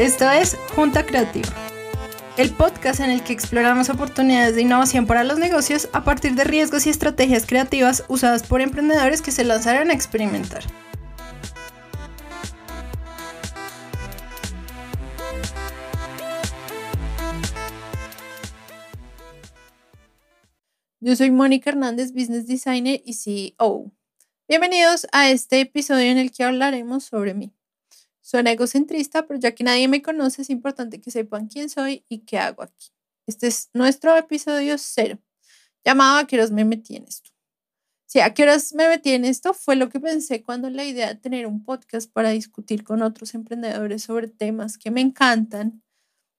[0.00, 1.50] Esto es Junta Creativa,
[2.38, 6.44] el podcast en el que exploramos oportunidades de innovación para los negocios a partir de
[6.44, 10.62] riesgos y estrategias creativas usadas por emprendedores que se lanzarán a experimentar.
[21.02, 23.90] Yo soy Mónica Hernández, Business Designer y CEO.
[24.46, 27.54] Bienvenidos a este episodio en el que hablaremos sobre mí.
[28.20, 32.18] Suena egocentrista, pero ya que nadie me conoce, es importante que sepan quién soy y
[32.26, 32.90] qué hago aquí.
[33.26, 35.18] Este es nuestro episodio cero,
[35.86, 37.30] llamado ¿A qué horas me metí en esto?
[38.04, 39.54] Sí, ¿a qué horas me metí en esto?
[39.54, 43.32] Fue lo que pensé cuando la idea de tener un podcast para discutir con otros
[43.32, 45.82] emprendedores sobre temas que me encantan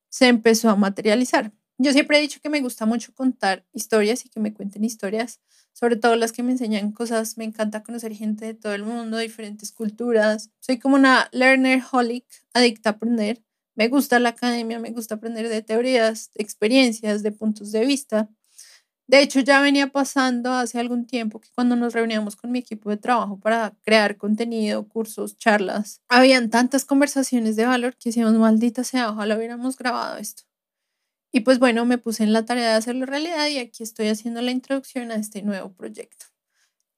[0.09, 1.52] se empezó a materializar.
[1.81, 5.39] Yo siempre he dicho que me gusta mucho contar historias y que me cuenten historias
[5.73, 7.38] sobre todo las que me enseñan cosas.
[7.38, 10.52] Me encanta conocer gente de todo el mundo, diferentes culturas.
[10.59, 13.41] Soy como una learner holic, adicta a aprender.
[13.75, 18.30] Me gusta la academia, me gusta aprender de teorías, experiencias, de puntos de vista.
[19.08, 22.89] De hecho, ya venía pasando hace algún tiempo que cuando nos reuníamos con mi equipo
[22.91, 28.84] de trabajo para crear contenido, cursos, charlas, habían tantas conversaciones de valor que decíamos, maldita
[28.84, 30.50] sea, ojalá hubiéramos grabado esto.
[31.32, 34.42] Y pues bueno, me puse en la tarea de hacerlo realidad y aquí estoy haciendo
[34.42, 36.26] la introducción a este nuevo proyecto.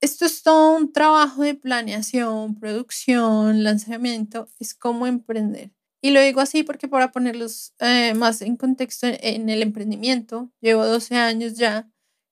[0.01, 5.71] Esto es todo un trabajo de planeación, producción, lanzamiento, es como emprender.
[6.01, 10.85] Y lo digo así porque para ponerlos eh, más en contexto en el emprendimiento, llevo
[10.85, 11.89] 12 años ya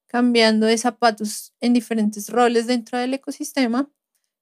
[0.07, 3.89] cambiando de zapatos en diferentes roles dentro del ecosistema.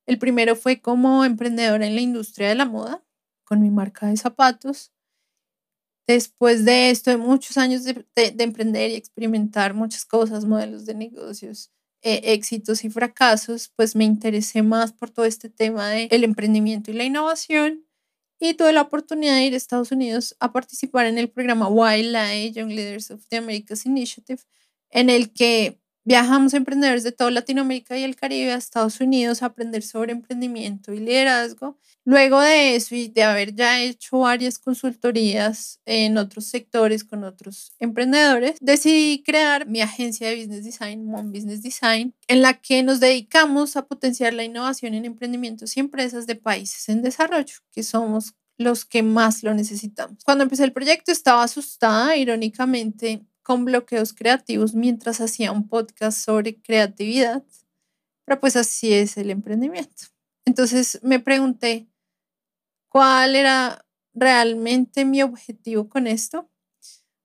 [0.08, 3.04] El primero fue como emprendedora en la industria de la moda,
[3.44, 4.92] con mi marca de zapatos.
[6.10, 11.72] Después de esto, de muchos años de, emprender y experimentar muchas cosas, modelos de negocios,
[12.02, 16.96] eh, éxitos y fracasos, pues me interesé más por todo este tema del emprendimiento y
[16.96, 17.86] la innovación
[18.40, 22.48] y tuve la oportunidad de ir a Estados Unidos a participar en el programa YLA,
[22.48, 24.42] Young Leaders of the Americas Initiative,
[24.90, 29.46] en el que Viajamos emprendedores de toda Latinoamérica y el Caribe a Estados Unidos a
[29.46, 31.78] aprender sobre emprendimiento y liderazgo.
[32.04, 37.74] Luego de eso y de haber ya hecho varias consultorías en otros sectores con otros
[37.78, 43.00] emprendedores, decidí crear mi agencia de Business Design, Mon Business Design, en la que nos
[43.00, 48.34] dedicamos a potenciar la innovación en emprendimientos y empresas de países en desarrollo, que somos
[48.58, 50.24] los que más lo necesitamos.
[50.26, 56.62] Cuando empecé el proyecto estaba asustada, irónicamente con bloqueos creativos mientras hacía un podcast sobre
[56.62, 57.44] creatividad,
[58.26, 60.04] pero pues así es el emprendimiento.
[60.46, 61.88] Entonces me pregunté
[62.90, 66.50] cuál era realmente mi objetivo con esto,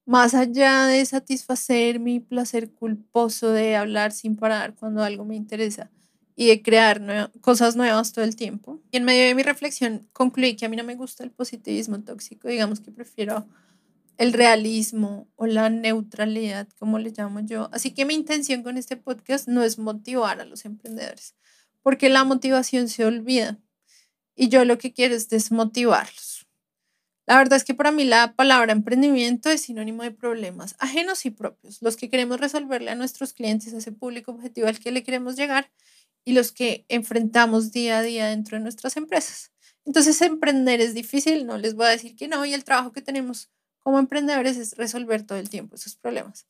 [0.06, 5.90] más allá de satisfacer mi placer culposo de hablar sin parar cuando algo me interesa
[6.36, 8.80] y de crear cosas nuevas todo el tiempo.
[8.90, 12.00] Y en medio de mi reflexión concluí que a mí no me gusta el positivismo
[12.00, 13.46] tóxico, digamos que prefiero
[14.18, 17.68] el realismo o la neutralidad, como le llamo yo.
[17.72, 21.34] Así que mi intención con este podcast no es motivar a los emprendedores,
[21.82, 23.58] porque la motivación se olvida
[24.34, 26.46] y yo lo que quiero es desmotivarlos.
[27.26, 31.30] La verdad es que para mí la palabra emprendimiento es sinónimo de problemas ajenos y
[31.30, 35.02] propios, los que queremos resolverle a nuestros clientes, a ese público objetivo al que le
[35.02, 35.70] queremos llegar
[36.24, 39.52] y los que enfrentamos día a día dentro de nuestras empresas.
[39.86, 43.02] Entonces, emprender es difícil, no les voy a decir que no, y el trabajo que
[43.02, 43.50] tenemos
[43.84, 46.46] como emprendedores es resolver todo el tiempo esos problemas.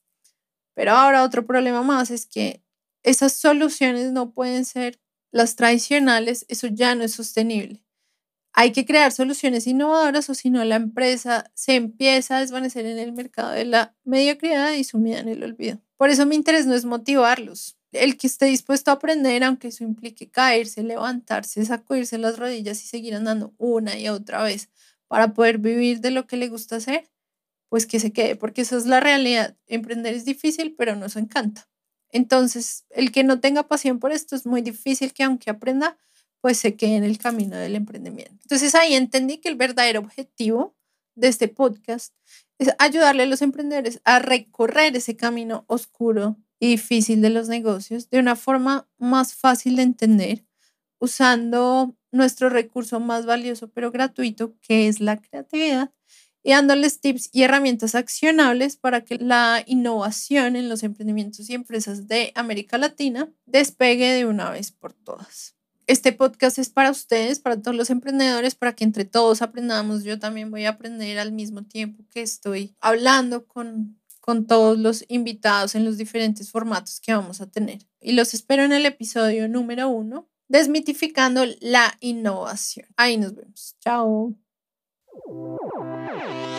[0.74, 2.62] Pero ahora otro problema más es que
[3.02, 5.00] esas soluciones no pueden ser
[5.32, 7.84] las tradicionales, eso ya no es sostenible.
[8.52, 12.98] Hay que crear soluciones innovadoras o si no la empresa se empieza a desvanecer en
[13.00, 15.80] el mercado de la mediocridad y sumida en el olvido.
[15.96, 17.76] Por eso mi interés no es motivarlos.
[17.90, 22.86] El que esté dispuesto a aprender, aunque eso implique caerse, levantarse, sacudirse las rodillas y
[22.86, 24.70] seguir andando una y otra vez
[25.08, 27.10] para poder vivir de lo que le gusta hacer,
[27.68, 29.56] pues que se quede, porque esa es la realidad.
[29.66, 31.68] Emprender es difícil, pero nos encanta.
[32.10, 35.98] Entonces, el que no tenga pasión por esto es muy difícil que aunque aprenda,
[36.40, 38.36] pues se quede en el camino del emprendimiento.
[38.42, 40.76] Entonces ahí entendí que el verdadero objetivo
[41.14, 42.14] de este podcast
[42.58, 48.10] es ayudarle a los emprendedores a recorrer ese camino oscuro y difícil de los negocios
[48.10, 50.44] de una forma más fácil de entender,
[50.98, 55.92] usando nuestro recurso más valioso pero gratuito, que es la creatividad,
[56.44, 62.06] y dándoles tips y herramientas accionables para que la innovación en los emprendimientos y empresas
[62.06, 65.56] de América Latina despegue de una vez por todas.
[65.86, 70.04] Este podcast es para ustedes, para todos los emprendedores, para que entre todos aprendamos.
[70.04, 75.04] Yo también voy a aprender al mismo tiempo que estoy hablando con, con todos los
[75.08, 77.86] invitados en los diferentes formatos que vamos a tener.
[78.00, 82.86] Y los espero en el episodio número uno, desmitificando la innovación.
[82.96, 83.76] Ahí nos vemos.
[83.80, 84.34] Chao.
[86.16, 86.53] Bye.